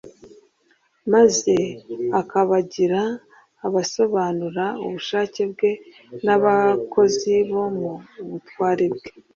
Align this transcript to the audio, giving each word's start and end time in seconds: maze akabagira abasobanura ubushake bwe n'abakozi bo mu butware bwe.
maze 1.13 1.55
akabagira 2.21 3.01
abasobanura 3.65 4.65
ubushake 4.85 5.41
bwe 5.51 5.71
n'abakozi 6.25 7.33
bo 7.49 7.63
mu 7.79 7.91
butware 8.29 8.85
bwe. 8.95 9.09